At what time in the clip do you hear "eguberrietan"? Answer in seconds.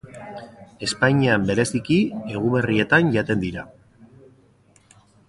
2.37-3.13